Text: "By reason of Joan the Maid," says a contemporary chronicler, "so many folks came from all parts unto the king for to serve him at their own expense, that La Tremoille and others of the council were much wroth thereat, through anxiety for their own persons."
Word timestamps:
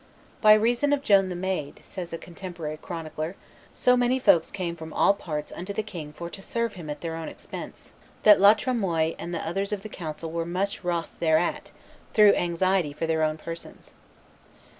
"By 0.41 0.53
reason 0.55 0.93
of 0.93 1.03
Joan 1.03 1.29
the 1.29 1.35
Maid," 1.35 1.79
says 1.83 2.11
a 2.11 2.17
contemporary 2.17 2.77
chronicler, 2.77 3.35
"so 3.75 3.95
many 3.95 4.17
folks 4.17 4.49
came 4.49 4.75
from 4.75 4.91
all 4.93 5.13
parts 5.13 5.51
unto 5.51 5.73
the 5.73 5.83
king 5.83 6.11
for 6.11 6.27
to 6.27 6.41
serve 6.41 6.73
him 6.73 6.89
at 6.89 7.01
their 7.01 7.15
own 7.15 7.27
expense, 7.29 7.91
that 8.23 8.41
La 8.41 8.55
Tremoille 8.55 9.13
and 9.19 9.35
others 9.35 9.71
of 9.71 9.83
the 9.83 9.89
council 9.89 10.31
were 10.31 10.43
much 10.43 10.83
wroth 10.83 11.11
thereat, 11.19 11.71
through 12.15 12.33
anxiety 12.33 12.93
for 12.93 13.05
their 13.05 13.21
own 13.21 13.37
persons." 13.37 13.93